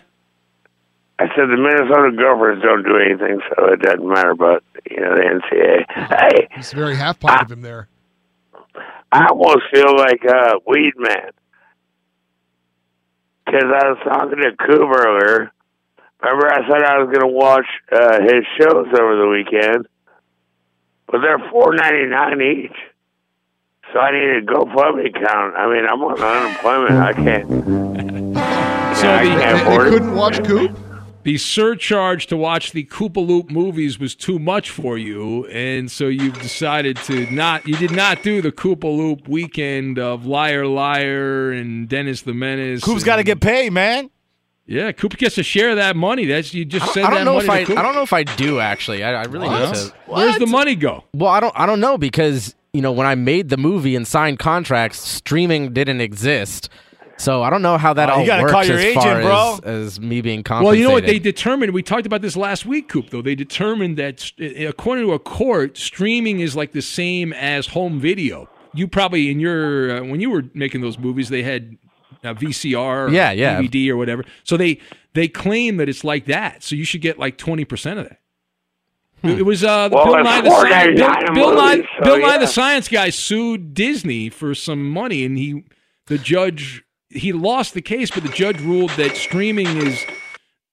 [1.23, 5.15] I said the Minnesota Gophers don't do anything, so it doesn't matter about you know
[5.15, 5.85] the NCAA.
[6.19, 7.87] Hey, He's very half pint of him there.
[9.09, 11.29] I almost feel like uh, Weed Man
[13.45, 15.51] because I was talking to Coop earlier.
[16.21, 19.87] Remember, I said I was going to watch uh, his shows over the weekend,
[21.07, 22.75] but they're four ninety nine each.
[23.93, 25.55] So I need a GoFundMe account.
[25.55, 26.95] I mean, I'm on unemployment.
[26.99, 27.47] I can't.
[28.97, 30.11] So I can't it.
[30.11, 30.77] watch Coop.
[31.23, 36.07] The surcharge to watch the Koopa Loop movies was too much for you, and so
[36.07, 37.65] you've decided to not.
[37.65, 42.83] You did not do the Koopa Loop weekend of Liar Liar and Dennis the Menace.
[42.83, 44.09] Coop's got to get paid, man.
[44.65, 46.25] Yeah, Coop gets a share of that money.
[46.25, 47.59] That's you just I don't, I that don't know money if I.
[47.61, 47.77] to Coop.
[47.77, 49.03] I don't know if I do actually.
[49.03, 49.65] I, I really What?
[49.69, 49.93] need to.
[50.07, 51.03] Where's the money go?
[51.13, 51.53] Well, I don't.
[51.57, 55.73] I don't know because you know when I made the movie and signed contracts, streaming
[55.73, 56.69] didn't exist.
[57.23, 59.21] So I don't know how that you all gotta works call your as agent, far
[59.21, 59.59] bro.
[59.63, 60.65] As, as me being compensated.
[60.65, 61.73] Well, you know what they determined?
[61.73, 63.11] We talked about this last week, Coop.
[63.11, 67.67] Though they determined that, uh, according to a court, streaming is like the same as
[67.67, 68.49] home video.
[68.73, 71.77] You probably in your uh, when you were making those movies, they had
[72.23, 72.75] uh, VCR,
[73.07, 73.61] or Yeah, yeah.
[73.61, 74.25] DVD or whatever.
[74.43, 74.79] So they
[75.13, 76.61] they claim that it's like that.
[76.63, 78.19] So you should get like twenty percent of that.
[79.23, 80.99] It was uh, Well, Bill it's Nye the Science.
[80.99, 82.37] Bill, $4.99 Bill Nye, so Bill Nye yeah.
[82.39, 85.63] the Science guy sued Disney for some money, and he
[86.07, 86.83] the judge
[87.13, 90.05] he lost the case, but the judge ruled that streaming is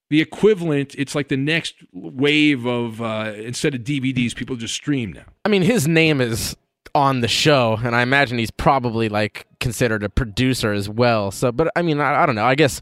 [0.09, 0.95] the equivalent.
[0.97, 5.25] It's like the next wave of uh, instead of DVDs, people just stream now.
[5.45, 6.57] I mean, his name is
[6.95, 11.31] on the show, and I imagine he's probably like considered a producer as well.
[11.31, 12.45] So, but I mean, I, I don't know.
[12.45, 12.81] I guess,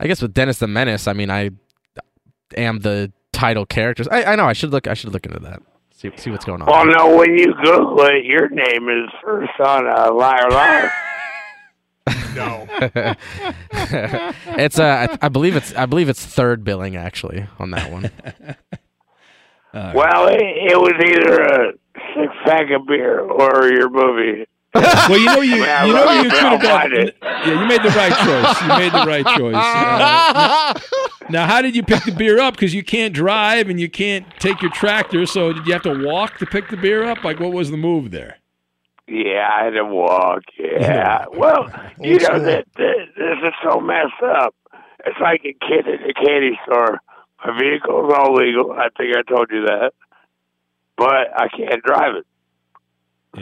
[0.00, 1.50] I guess with Dennis the Menace, I mean, I
[2.56, 4.08] am the title characters.
[4.08, 4.46] I, I know.
[4.46, 4.86] I should look.
[4.86, 5.62] I should look into that.
[5.92, 6.68] See, see what's going on.
[6.68, 10.92] Well, no, when you Google it, your name is first on a Liar Liar.
[12.36, 12.66] No.
[14.58, 18.10] it's uh, I, I believe it's I believe it's third billing actually on that one.
[19.74, 21.72] Well, it, it was either a
[22.14, 24.46] six pack of beer or your movie.
[24.74, 25.60] Well, you know you you
[25.92, 26.30] know you it.
[26.32, 26.58] could have I'll
[26.88, 26.92] done.
[26.94, 27.16] it.
[27.22, 28.62] Yeah, you made the right choice.
[28.62, 29.54] You made the right choice.
[29.56, 30.74] Uh,
[31.30, 32.54] now, how did you pick the beer up?
[32.54, 35.24] Because you can't drive and you can't take your tractor.
[35.26, 37.22] So did you have to walk to pick the beer up?
[37.24, 38.38] Like, what was the move there?
[39.08, 40.42] Yeah, I had to walk.
[40.58, 41.26] Yeah.
[41.32, 44.54] Well, you Old know that, that this is so messed up.
[45.04, 46.98] It's like a kid at a candy store.
[47.44, 48.72] My vehicle's all legal.
[48.72, 49.92] I think I told you that,
[50.96, 52.26] but I can't drive it.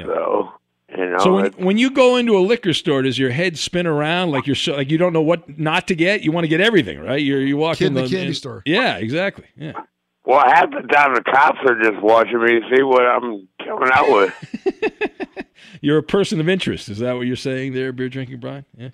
[0.04, 0.52] So
[0.96, 3.86] you know, So when, when you go into a liquor store, does your head spin
[3.86, 6.22] around like you're so, like you don't know what not to get?
[6.22, 7.22] You want to get everything, right?
[7.22, 8.62] You're you walk Kid in the the candy store.
[8.66, 9.46] Yeah, exactly.
[9.56, 9.72] Yeah.
[10.24, 13.90] Well, half the time the cops are just watching me to see what I'm coming
[13.92, 15.24] out with.
[15.80, 16.88] You're a person of interest.
[16.88, 18.64] Is that what you're saying there, beer drinking Brian?
[18.76, 18.88] Yeah.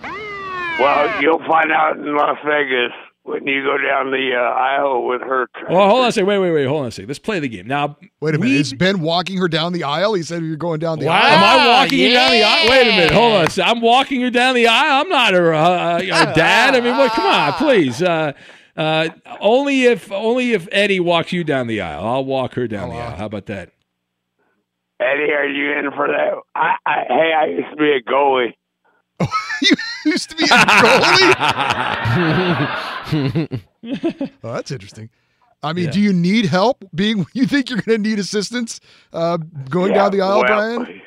[0.80, 5.20] Well, you'll find out in Las Vegas when you go down the uh, aisle with
[5.20, 5.46] her.
[5.68, 6.26] Well, hold on a second.
[6.28, 6.64] Wait, wait, wait.
[6.66, 7.08] Hold on a second.
[7.08, 7.96] Let's play the game now.
[8.20, 8.54] Wait a minute.
[8.54, 10.14] we- Is Ben walking her down the aisle?
[10.14, 11.20] He said you're going down the Wow.
[11.20, 11.32] aisle.
[11.34, 12.68] Am I walking you down the aisle?
[12.70, 13.12] Wait a minute.
[13.12, 13.46] Hold on.
[13.46, 13.68] a sec.
[13.68, 15.02] I'm walking her down the aisle.
[15.02, 16.74] I'm not her, uh, her dad.
[16.74, 17.12] I mean, what?
[17.12, 18.02] Come on, please.
[18.02, 18.32] Uh,
[18.76, 19.08] uh,
[19.40, 22.04] only if only if Eddie walks you down the aisle.
[22.06, 23.16] I'll walk her down the aisle.
[23.16, 23.70] How about that?
[25.00, 26.34] Eddie, are you in for that?
[26.54, 28.54] I, I, hey, I used to be a goalie.
[29.62, 30.48] you used to be a
[33.16, 33.60] goalie.
[34.44, 35.08] oh, that's interesting.
[35.62, 35.90] I mean, Yeah.
[35.92, 37.26] do you need help being?
[37.34, 38.80] You think you're going to need assistance
[39.12, 41.02] uh, going Yeah, down the aisle, well, Brian?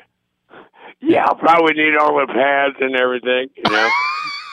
[1.00, 3.48] Yeah, I'll probably need all the pads and everything.
[3.56, 3.88] You know.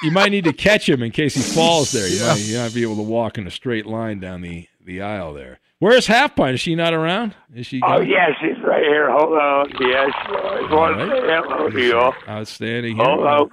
[0.03, 2.07] You might need to catch him in case he falls there.
[2.07, 2.27] You Yeah.
[2.29, 5.33] might you might be able to walk in a straight line down the, the aisle
[5.33, 5.59] there.
[5.79, 6.53] Where's Half Pint?
[6.55, 7.35] Is she not around?
[7.55, 7.81] Is she?
[7.83, 9.09] oh yeah, she's right here.
[9.11, 9.69] Hold on.
[9.79, 12.13] Yes, I just want to All say hello to you all.
[12.27, 12.95] Outstanding.
[12.97, 13.05] Here.
[13.05, 13.49] Hello.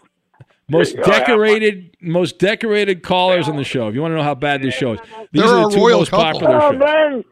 [0.70, 3.88] Most There you go, Half decorated, most decorated callers on the show.
[3.88, 5.01] If you want to know how bad this show is,
[5.32, 6.40] these They're are the two royal most couple.
[6.40, 6.80] popular Oh, shows.
[6.80, 7.24] Ben.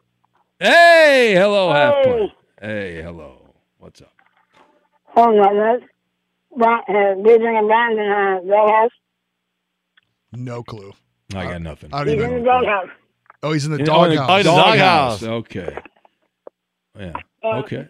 [0.59, 2.05] Hey, hello, Half Hey.
[2.19, 2.31] Pint.
[2.63, 3.55] Hey, hello.
[3.79, 4.13] What's up?
[5.09, 5.83] Hold my that's
[6.57, 8.91] Brian, uh, Big and Brandon, uh, doghouse.
[10.37, 10.93] No clue.
[11.35, 11.91] I got nothing.
[11.93, 12.61] I don't He's even in the know.
[12.63, 12.89] doghouse.
[13.43, 14.29] Oh, he's in the Yeah, oh, doghouse.
[14.31, 15.23] Oh, the doghouse.
[15.23, 15.79] Okay.
[16.99, 17.13] Yeah.
[17.45, 17.87] Okay.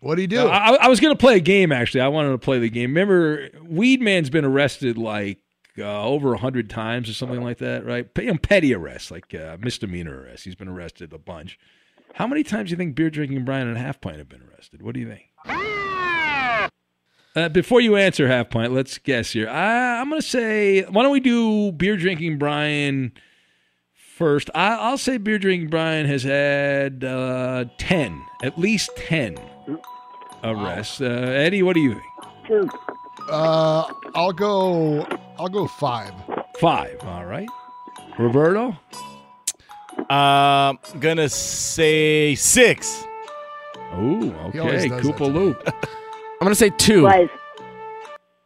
[0.00, 0.46] What do you do?
[0.48, 1.72] I, I was going to play a game.
[1.72, 2.90] Actually, I wanted to play the game.
[2.90, 5.38] Remember, Weedman's been arrested like
[5.78, 8.12] uh, over a hundred times or something like that, right?
[8.12, 10.44] Pe- you know, petty arrests, like uh, misdemeanor arrests.
[10.44, 11.58] He's been arrested a bunch.
[12.14, 14.82] How many times do you think beer drinking Brian and Half Pint have been arrested?
[14.82, 15.69] What do you think?
[17.36, 19.48] Uh, before you answer Half Pint, let's guess here.
[19.48, 23.12] I, I'm going to say, why don't we do beer drinking Brian
[23.94, 24.50] first?
[24.52, 29.38] I, I'll say beer drinking Brian has had uh, ten, at least ten
[30.42, 31.00] arrests.
[31.00, 32.04] Uh, Eddie, what do you think?
[32.48, 32.68] Two.
[33.30, 35.06] Uh, I'll go.
[35.38, 36.12] I'll go five.
[36.58, 36.98] Five.
[37.02, 37.48] All right.
[38.18, 38.76] Roberto.
[40.08, 43.04] Um, gonna say six.
[43.94, 44.88] Ooh, okay.
[44.88, 45.72] does Koopa Loop.
[46.40, 47.02] I'm gonna say two.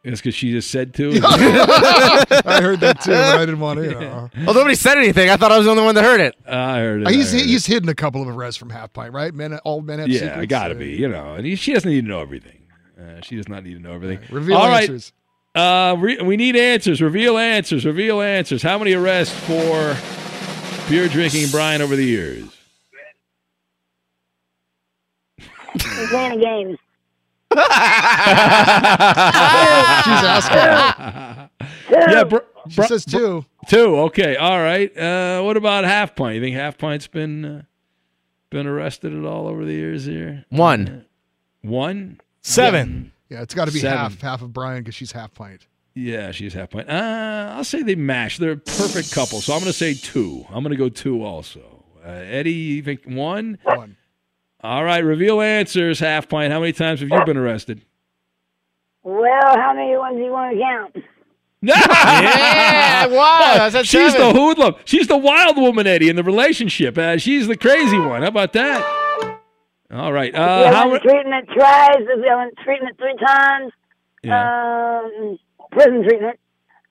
[0.03, 1.13] That's because she just said two.
[1.23, 3.85] I heard that too, but I didn't want to.
[3.85, 4.29] You know.
[4.45, 5.29] Well, nobody said anything.
[5.31, 6.35] I thought I was the only one that heard it.
[6.47, 7.07] I heard it.
[7.07, 9.33] Uh, he's I heard he's hidden a couple of arrests from Half Pint, right?
[9.33, 10.13] Men, all men have it.
[10.13, 10.35] secrets.
[10.35, 10.89] Yeah, I gotta Uh, be.
[10.91, 12.61] You know, and he, she doesn't need to know everything.
[12.99, 14.19] Uh, she does not need to know everything.
[14.29, 14.83] Reveal All right.
[14.83, 15.11] answers.
[15.55, 17.01] Uh, re- we need answers.
[17.01, 17.85] Reveal answers.
[17.85, 18.61] Reveal answers.
[18.61, 19.95] How many arrests for
[20.89, 22.43] beer drinking Brian over the years?
[25.97, 26.77] We're playing
[27.57, 27.65] a
[28.25, 30.05] game.
[30.05, 31.49] She's asking.
[31.91, 32.37] yeah, br-
[32.69, 33.45] She br- says two.
[33.67, 33.97] Two.
[33.97, 34.35] Okay.
[34.35, 34.95] All right.
[34.97, 36.35] Uh, what about half pint?
[36.35, 37.61] You think half pint's been uh,
[38.49, 40.45] been arrested at all over the years here?
[40.49, 41.05] One.
[41.61, 42.19] One.
[42.41, 43.11] Seven.
[43.29, 43.97] Yeah, it's got to be Seven.
[43.97, 45.65] half half of Brian because she's half pint.
[45.95, 46.89] Yeah, she's half pint.
[46.89, 48.37] Uh, I'll say they match.
[48.37, 49.41] They're a perfect couple.
[49.41, 50.45] So I'm going to say two.
[50.49, 51.83] I'm going to go two also.
[52.05, 53.57] Uh, Eddie, you think one?
[53.63, 53.95] One.
[54.65, 55.03] All right.
[55.03, 55.99] Reveal answers.
[55.99, 56.51] Half pint.
[56.51, 57.81] How many times have you been arrested?
[59.03, 61.05] Well, how many ones do you want to count?
[61.61, 63.63] yeah, wow.
[63.65, 64.33] I said She's seven.
[64.33, 64.75] the hoodlum.
[64.85, 66.97] She's the wild woman, Eddie, in the relationship.
[66.97, 68.23] Uh, she's the crazy one.
[68.23, 68.81] How about that?
[69.91, 70.33] All right.
[70.33, 73.71] Uh, you how haven't treatment twice, if you haven't treatment three times,
[74.31, 75.39] um,
[75.71, 76.39] prison treatment.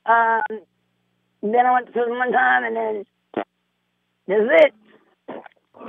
[0.06, 0.42] Um,
[1.42, 3.04] then I went to prison one time, and then
[4.26, 4.74] that's it.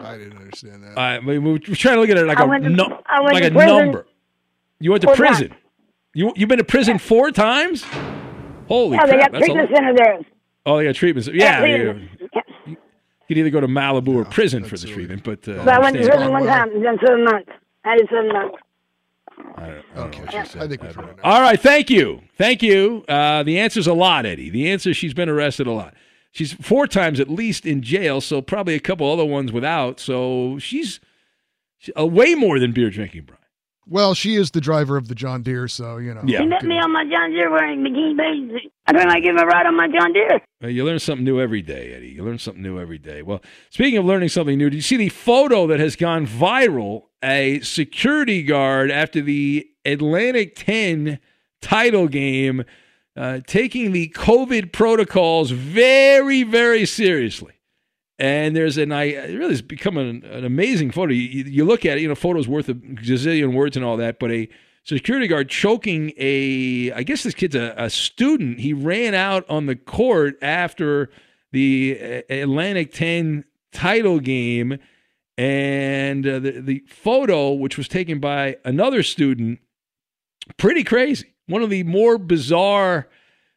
[0.03, 0.97] I didn't understand that.
[0.97, 2.83] I we we we're trying to look at it like I a went to- nu-
[3.05, 4.07] I went like a prison number.
[4.79, 5.49] You went to four prison.
[5.49, 5.61] times.
[6.13, 7.83] You you've been to prison four times?
[8.67, 9.21] Holy yeah, they crap!
[9.21, 10.19] got that's treatment center there.
[10.65, 11.27] oh, they got treatment.
[11.27, 12.11] Yeah, Yeah, you, treatment.
[12.67, 12.77] you
[13.27, 15.97] could either go to Malibu or prison for the treatment, but uh, But I went
[15.97, 17.49] to prison one time, then seven months.
[17.83, 18.55] I did seven months.
[19.57, 21.19] I don't Okay, I think we figured it.
[21.23, 23.03] All right, thank you, thank you.
[23.07, 24.49] Uh, the answer's a lot, Eddie.
[24.49, 25.93] The answer is she's been arrested a lot.
[26.35, 30.01] She's four times at least in jail, so probably a couple other ones without.
[30.01, 30.99] So she's,
[31.77, 33.39] she- uh, way more than beer drinking, Brian.
[33.87, 36.23] Well, she is the driver of the John Deere, so you know.
[36.25, 36.41] Yeah.
[36.41, 38.69] He met me on my John Deere wearing bikini bathing.
[38.85, 40.41] I don't like give him a ride on my John Deere.
[40.61, 42.09] Uh, you learn something new every day, Eddie.
[42.09, 43.21] You learn something new every day.
[43.21, 47.03] Well, speaking of learning something new, did you see the photo that has gone viral
[47.23, 51.19] a security guard after the Atlantic 10
[51.61, 52.65] title game,
[53.15, 57.53] uh, taking the COVID protocols very, very seriously.
[58.17, 61.11] And there's an I really has become an, an amazing photo.
[61.11, 64.19] You, you look at it, you know, photos worth a gazillion words and all that,
[64.19, 64.47] but a
[64.83, 68.59] security guard choking a I guess this kid's a, a student.
[68.59, 71.09] He ran out on the court after
[71.51, 71.97] the
[72.29, 73.43] uh, Atlantic 10
[73.73, 74.79] title game
[75.37, 79.59] and uh, the the photo which was taken by another student
[80.57, 81.34] pretty crazy.
[81.47, 83.07] One of the more bizarre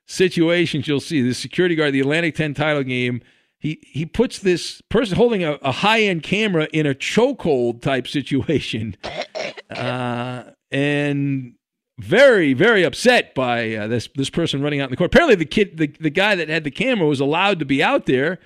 [0.06, 1.22] situations you'll see.
[1.22, 3.20] The security guard, the Atlantic 10 title game,
[3.58, 8.06] he he puts this person holding a, a high end camera in a chokehold type
[8.06, 8.96] situation,
[9.70, 11.54] uh, and
[11.98, 15.12] very very upset by uh, this this person running out in the court.
[15.12, 18.06] Apparently, the kid, the the guy that had the camera, was allowed to be out
[18.06, 18.38] there.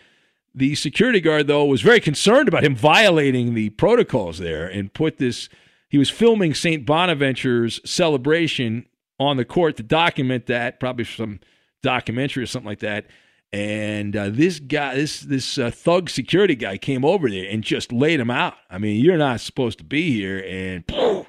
[0.54, 5.18] The security guard, though, was very concerned about him violating the protocols there and put
[5.18, 5.48] this.
[5.88, 6.86] He was filming St.
[6.86, 8.86] Bonaventure's celebration
[9.22, 11.40] on the court to document that, probably some
[11.82, 13.06] documentary or something like that.
[13.52, 17.92] And uh, this guy, this this uh, thug security guy, came over there and just
[17.92, 18.54] laid him out.
[18.70, 21.26] I mean, you're not supposed to be here, and poof,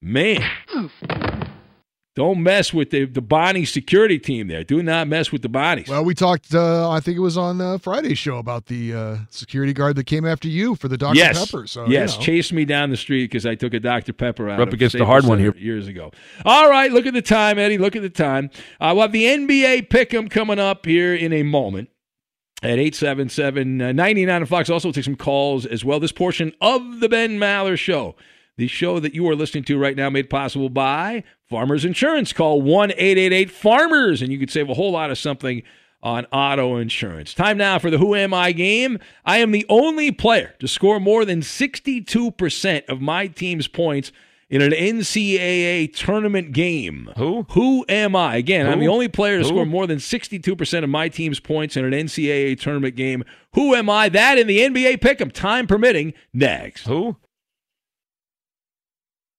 [0.00, 0.48] man,
[2.18, 4.64] don't mess with the the Bonnie security team there.
[4.64, 5.88] Do not mess with the Bonnies.
[5.88, 6.52] Well, we talked.
[6.52, 10.04] Uh, I think it was on uh, Friday's show about the uh, security guard that
[10.04, 11.38] came after you for the Dr yes.
[11.38, 11.68] Pepper.
[11.68, 12.24] So yes, you know.
[12.24, 14.74] chased me down the street because I took a Dr Pepper out We're up of
[14.74, 15.54] against the hard one here.
[15.56, 16.10] years ago.
[16.44, 17.78] All right, look at the time, Eddie.
[17.78, 18.50] Look at the time.
[18.80, 21.88] Uh, we'll have the NBA pick'em coming up here in a moment
[22.64, 24.68] at 877 uh, 99 and Fox.
[24.68, 26.00] Also, we'll take some calls as well.
[26.00, 28.16] This portion of the Ben Maller Show,
[28.58, 32.32] the show that you are listening to right now, made possible by Farmers Insurance.
[32.32, 35.62] Call 1 888 Farmers, and you could save a whole lot of something
[36.02, 37.34] on auto insurance.
[37.34, 38.98] Time now for the Who Am I game.
[39.24, 44.10] I am the only player to score more than 62% of my team's points
[44.50, 47.12] in an NCAA tournament game.
[47.16, 47.46] Who?
[47.50, 48.36] Who am I?
[48.36, 49.48] Again, I'm the only player to Who?
[49.48, 53.22] score more than 62% of my team's points in an NCAA tournament game.
[53.54, 54.08] Who am I?
[54.08, 56.86] That in the NBA pick'em, time permitting, next.
[56.86, 57.16] Who?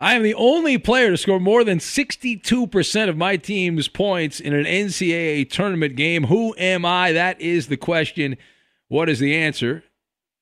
[0.00, 4.54] I am the only player to score more than 62% of my team's points in
[4.54, 6.24] an NCAA tournament game.
[6.24, 7.10] Who am I?
[7.10, 8.36] That is the question.
[8.86, 9.82] What is the answer?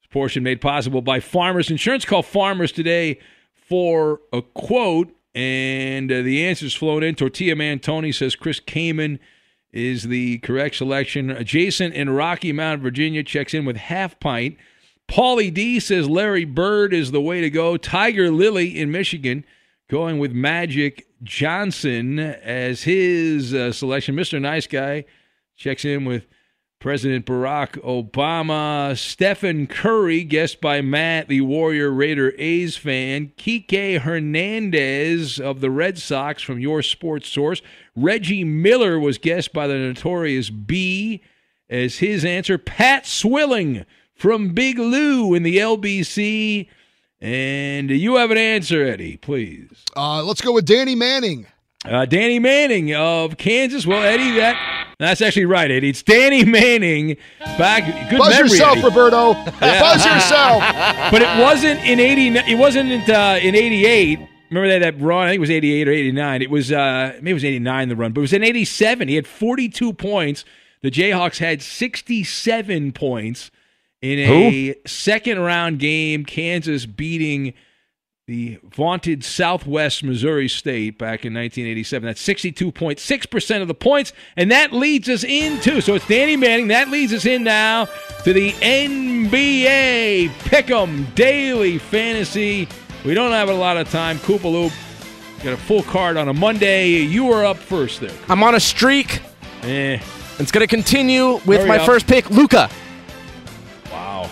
[0.02, 2.04] This portion made possible by Farmers Insurance.
[2.04, 3.18] Call Farmers today
[3.54, 7.14] for a quote, and uh, the answer's flown in.
[7.14, 9.18] Tortilla Man Tony says Chris Kaman
[9.72, 11.34] is the correct selection.
[11.46, 14.58] Jason in Rocky Mount, Virginia checks in with half pint.
[15.08, 17.76] Paulie D says Larry Bird is the way to go.
[17.76, 19.44] Tiger Lily in Michigan
[19.88, 24.16] going with Magic Johnson as his uh, selection.
[24.16, 24.40] Mr.
[24.40, 25.04] Nice Guy
[25.56, 26.26] checks in with
[26.78, 28.96] President Barack Obama.
[28.98, 33.32] Stephen Curry, guessed by Matt, the Warrior Raider A's fan.
[33.38, 37.62] Kike Hernandez of the Red Sox from your sports source.
[37.94, 41.22] Reggie Miller was guessed by the notorious B
[41.70, 42.58] as his answer.
[42.58, 43.86] Pat Swilling
[44.16, 46.68] from Big Lou in the LBC.
[47.20, 49.84] And you have an answer, Eddie, please.
[49.96, 51.46] Uh, let's go with Danny Manning.
[51.84, 53.86] Uh, Danny Manning of Kansas.
[53.86, 55.90] Well, Eddie, that that's actually right, Eddie.
[55.90, 57.16] It's Danny Manning.
[57.40, 58.86] Back, good Buzz memory, yourself, Eddie.
[58.88, 59.34] Roberto.
[59.60, 60.60] Buzz yourself.
[61.10, 62.28] But it wasn't in eighty.
[62.50, 64.18] It wasn't uh, in eighty eight.
[64.50, 65.26] Remember that that run?
[65.26, 66.42] I think it was eighty eight or eighty nine.
[66.42, 68.64] It was uh, maybe it was eighty nine the run, but it was in eighty
[68.64, 69.08] seven.
[69.08, 70.44] He had forty two points.
[70.82, 73.50] The Jayhawks had sixty seven points
[74.12, 76.24] in a second round game.
[76.24, 77.54] Kansas beating
[78.26, 82.06] the vaunted Southwest Missouri State back in 1987.
[82.06, 84.12] That's 62.6% of the points.
[84.36, 86.68] And that leads us into, so it's Danny Manning.
[86.68, 87.84] That leads us in now
[88.24, 92.68] to the NBA Pick'em Daily Fantasy.
[93.04, 94.18] We don't have a lot of time.
[94.18, 94.72] Koopa Loop
[95.44, 96.88] got a full card on a Monday.
[96.88, 98.10] You are up first there.
[98.28, 99.20] I'm on a streak.
[99.62, 100.00] Eh.
[100.40, 101.86] It's going to continue with Hurry my up.
[101.86, 102.68] first pick, Luka.
[103.90, 104.30] Wow.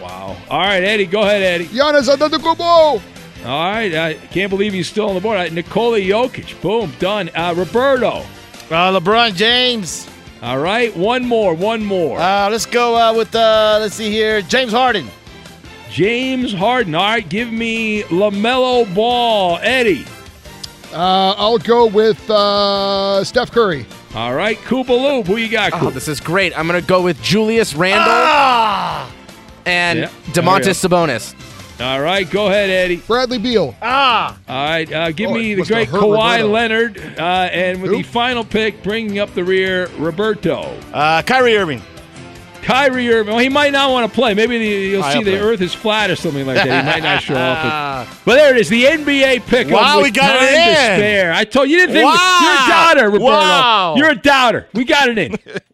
[0.00, 0.36] Wow.
[0.50, 1.66] All right, Eddie, go ahead, Eddie.
[1.66, 3.00] Giannis Antetokounmpo.
[3.44, 5.36] All right, I can't believe he's still on the board.
[5.36, 7.30] All right, Nikola Jokic, boom, done.
[7.34, 8.24] Uh, Roberto.
[8.70, 10.08] Uh, LeBron James.
[10.42, 12.18] All right, one more, one more.
[12.18, 15.08] Uh, let's go uh, with, uh, let's see here, James Harden.
[15.90, 16.94] James Harden.
[16.94, 19.58] All right, give me LaMelo Ball.
[19.62, 20.04] Eddie.
[20.92, 23.86] Uh, I'll go with uh, Steph Curry.
[24.14, 25.26] All right, Koopa Loop.
[25.26, 26.56] Who you got, Oh, this is great.
[26.56, 28.12] I'm going to go with Julius Randle
[29.66, 31.34] and Yeah, Domantas Sabonis.
[31.80, 32.98] All right, go ahead, Eddie.
[32.98, 33.74] Bradley Beal.
[33.82, 34.38] Ah.
[34.48, 36.48] All right, uh, give Oh, me the great hurt Kawhi Roberto.
[36.48, 36.98] Leonard.
[37.18, 37.96] Uh, and with Who?
[37.98, 40.60] the final pick, bringing up the rear, Roberto.
[40.92, 41.82] Uh, Kyrie Irving.
[42.64, 43.34] Kyrie Irving.
[43.34, 44.34] Well, he might not want to play.
[44.34, 45.40] Maybe the, you'll I'll see the play.
[45.40, 46.64] Earth is flat or something like that.
[46.84, 48.08] He might not show up.
[48.08, 49.68] But, but there it is, the NBA pick.
[49.68, 50.74] Wow, we got it in.
[50.98, 51.32] spare.
[51.32, 52.38] I told you, you didn't think Wow.
[52.42, 53.24] you're a doubter, Roberto.
[53.24, 53.94] Wow.
[53.96, 54.68] You're a doubter.
[54.74, 55.36] We got it in.